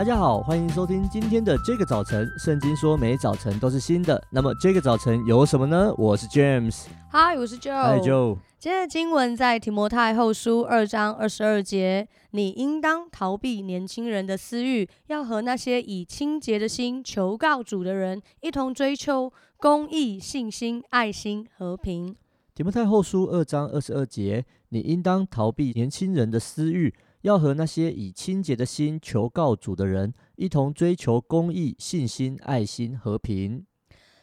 [0.00, 2.26] 大家好，欢迎收听今天的这个早晨。
[2.38, 5.92] 圣经说每早晨都是新的，那么这个早晨有什么呢？
[5.98, 8.38] 我是 James，嗨，我是 Joe，嗨 Joe。
[8.58, 22.16] 今天的经文在提摩太后书二章二十二节，你应当逃避年轻人的私欲，要和那些以清洁的心求告主的人一同追求公义、信心、爱心、和平。
[22.54, 26.94] 提摩太后书二章二十二节，你应当逃避年轻人的私欲。
[27.22, 33.66] 要和那些以清洁的心求告主的人，一同追求公义、信心、爱心、和平。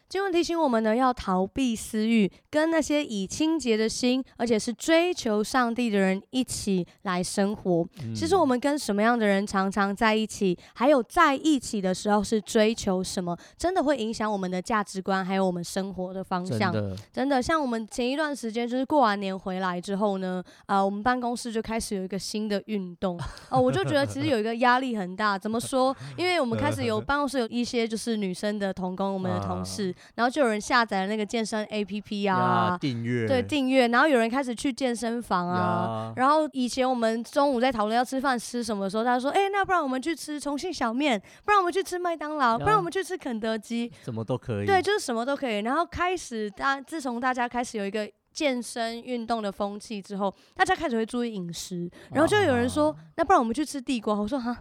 [0.10, 7.86] 经文提醒我们呢，要逃避私欲，跟那些以清洁的心，而且是追求上帝的人一起来生活。
[8.02, 16.72] 嗯、其实我们跟什么样的人常常在一起，还有在一起的时候是追求什么，真的会影响我们的价值观，还有我们生活的方向。
[16.72, 23.18] 真的，真的，像我们前一段时间就是过完年回来之后呢，啊、呃，我们办公室就开始有一个新的运动。
[23.52, 25.38] 哦、呃，我就觉得其实有一个压力很大。
[25.38, 25.94] 怎么说？
[26.16, 29.94] 因为我们开始有 办公室有一些就是女生的同工，我们的同事。
[30.16, 33.88] 然后就有人下载了那个健身 APP 啊，订阅，对，订阅。
[33.88, 36.14] 然后有人开始去健身房啊。
[36.16, 45.60] 然后以前我们中午在讨论要吃饭吃什么的时候，他说：“哎，那不然我们去吃重庆小面，不然我们去吃麦当劳，不然我们去吃肯德基，什么都可以。”对，就是什么都可以。
[45.60, 48.10] 然后开始大，自从大家开始有一个。
[48.38, 54.56] 健身运动的风气之后，大家开始会注意饮食，然后就有人说：“啊、那不然我们去吃地瓜。”我说：“哈。”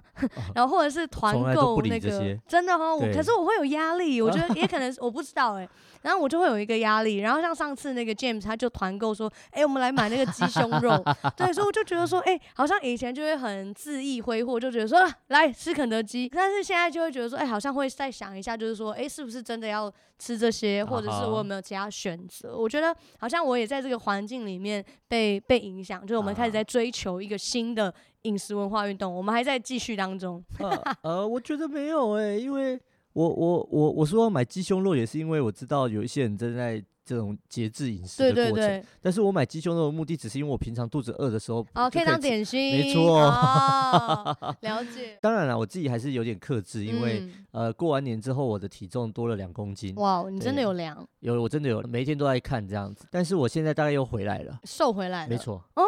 [0.56, 5.68] 然后或者是团购那个，真的哈，我可是我会有压力，我觉得 也可能我不知道哎、欸，
[6.00, 7.18] 然后我就会有一个压力。
[7.18, 11.04] 然后像上次那个 James 他就团购说：“哎、欸，我们来买那个鸡胸肉。”
[11.36, 30.44] 对，所以我就觉得说：“哎、欸，好像以前就会很恣意挥霍，就觉得说、啊、来吃肯德基。”但是现在就会觉得说：“哎、欸，好像会再想一下，就是说，哎、欸，是不是真的要吃这些，或者是我有没有其他选择？”我觉得好像我也在这个环境里面被被影响，就是我们开始在追求一个新的饮食文化运动，我们还在继续当中。
[30.58, 32.78] 呃，呃，我觉得没有哎、欸，因为
[33.16, 36.84] 我我我我说要买鸡胸肉也是因为我知道有一些人正在。
[37.08, 45.16] 这种节制饮食的过程，对对对，但是我买鸡胸肉的目的只是因为我平常肚子饿的时候，哦，可以当点心，没错，哦，了解。
[45.20, 49.94] 当然了，我自己还是有点克制，因为、嗯、呃，过完年之后我的体重多了两公斤。
[49.94, 51.08] 哇，你真的有量？
[51.20, 53.06] 有，我真的有，每一天都在看这样子。
[53.08, 55.62] 但是我现在大概又回来了，瘦回来了，没错。
[55.76, 55.84] 哦，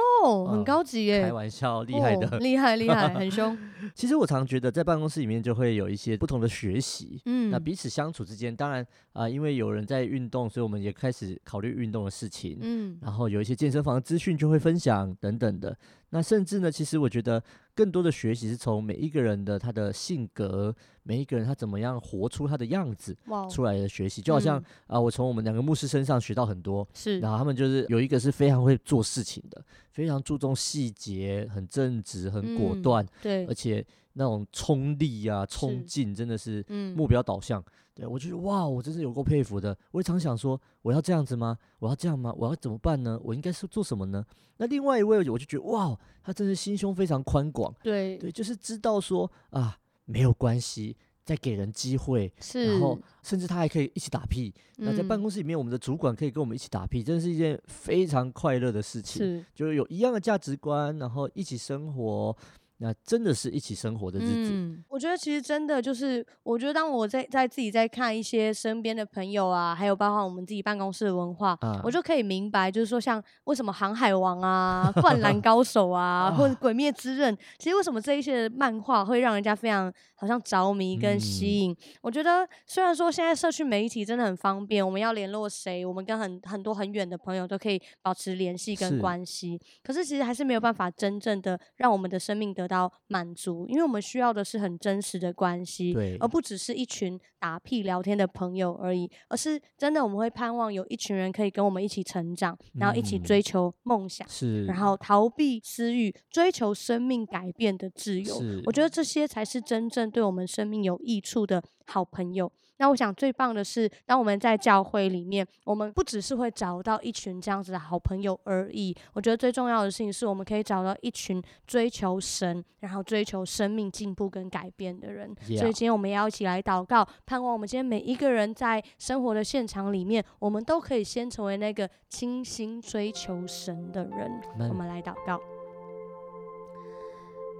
[0.47, 1.23] 很高级耶！
[1.23, 3.57] 开玩笑，厉害的，哦、厉害厉害，很凶。
[3.95, 15.77] 其实我常觉得在办公室里面就会有一些不同的学习，嗯，那彼此相处之间，当然啊、呃，因为有人在运动，所以我们也开始考虑运动的事情，嗯，然后有一些健身房资讯就会分享等等的。
[16.11, 17.43] 那甚至呢，其实我觉得
[17.75, 23.17] 更多的学习是从每一个人的他的性格，每一个人他怎么样活出他的样子
[23.51, 24.95] 出来的学习，就好像啊、嗯。
[24.97, 36.65] 呃，我从我们两个牧师身上学到很多，是，然后他们就是有一个是非常会做事情的，非常注重细节，很正直，很果断，嗯、对，而且那种冲力啊、冲劲真的是
[36.97, 37.63] 目标导向。
[37.99, 39.77] 对，我觉得哇，我真是有够佩服的。
[39.91, 41.59] 我也常想说，我要这样子吗？
[41.81, 42.33] 我要这样吗？
[42.39, 43.19] 我要怎么办呢？
[43.25, 44.25] 我应该是做什么呢？
[44.59, 47.75] 那另外一位，我就觉得哇，他真是心胸非常宽广。
[47.83, 54.55] 对对，就是知道说啊，没有关系，再给人机会，然后甚至他还可以一起打屁。
[54.77, 59.21] 嗯、那在办公室里面，我们的主管可以跟我们一起打屁，真的是一件非常快乐的事情。
[59.21, 62.37] 是，就是有一样的价值观，然后一起生活。
[62.81, 64.51] 那真的是一起生活的日子。
[64.53, 81.73] 嗯，我觉得其实真的就是，我觉得当我在在自己在看一些身边的朋友啊，还有包括我们自己办公室的文化，啊、我就可以明白，就是说像为什么《航海王》啊、《灌 篮高手》啊，或者《鬼灭之刃》，其实为什么这一些漫画会让人家非常好像着迷跟吸引？
[81.73, 108.41] 嗯、我觉得虽然说现在社区媒体真的很方便，我们要联络谁，我们跟很很多很远的朋友都可以保持联系跟关系，是可是其实还是没有办法真正的让我们的生命得到满足，因为我们需要的是很真实的关系，而不只是一群打屁聊天的朋友而已，而是真的我们会盼望有一群人可以跟我们一起成长，然后一起追求梦想，嗯、是，然后逃避私欲，追求生命改变的自由。
[108.67, 112.53] 我觉得这些才是真正对我们生命有益处的好朋友。
[112.81, 118.95] 那我想最棒的是，当我们在教会里面，我们不只是会找到一群这样子的好朋友而已。
[119.15, 125.35] 我觉得最重要的事情是我们可以找到一群追求神，然后追求生命进步跟改变的人。
[125.47, 125.59] Yeah.
[125.59, 134.41] 所以今天我们也要一起来祷告，盼望我们今天每一个人在生活的现场里面，我们都可以先成为那个倾心追求神的人。
[134.71, 135.41] 我们来祷告，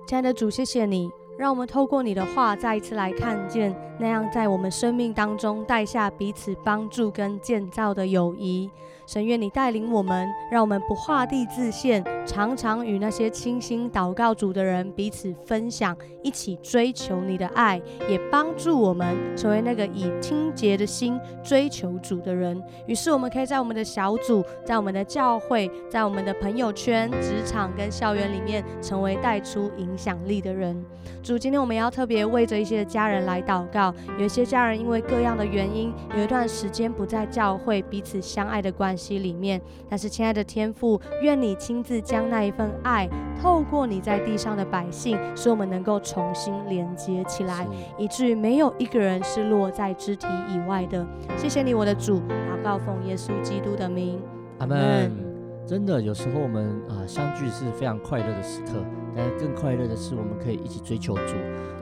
[0.07, 1.09] 亲爱的主，谢谢你。
[1.39, 8.69] 让我们透过你的话，再一次来看见那样在我们生命当中带下彼此帮助跟建造的友谊。
[9.07, 22.61] 神愿你带领我们，让我们不画地自限，常常与那些倾心祷告主的人彼此分享，一起追求你的爱，也帮助我们成为那个以清洁的心追求主的人。
[22.87, 30.85] 于是，我们可以在我们的小组、在我们的教会、在我们的朋友圈、职场跟校园里面，成为带出影响力的人。
[31.29, 39.19] 主，今天我们要特别为着一些家人来祷告，有一些家人因为各样的原因，有一段时间不在教会，彼此相爱的关系。
[39.19, 39.61] 里面，
[39.91, 43.07] 但是亲爱的天父，愿你亲自将那一份爱
[43.43, 47.67] 透过你在地上的百姓，使我们能够重新连接起来，
[47.99, 51.07] 以至于没有一个人是落在肢体以外的。
[51.37, 54.19] 谢谢你，我的主，祷告奉耶稣基督的名，
[54.61, 55.28] 阿门。
[55.69, 58.83] 真的，有时候我们啊相聚是非常快乐的时刻，
[59.15, 61.35] 但更快乐的是我们可以一起追求主。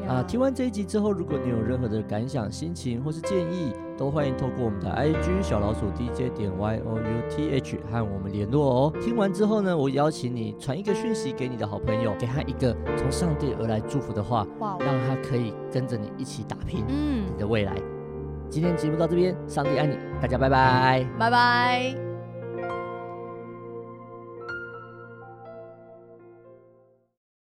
[0.08, 8.92] 啊，听完这一集之后，如果你有任何的感想、心情或是建议，都欢迎透过我们的 IG 小老鼠 DJ 点 Y O U T H 和我们联络哦。
[9.00, 17.72] 听完之后呢，我邀请你传一个讯息给你的好朋友，给他一个从上帝而来祝福的话，让他可以跟着你一起打拼你的未来。
[17.76, 17.82] 嗯、
[18.50, 22.05] 今天节目到这边，上帝爱你，大家拜拜，拜拜。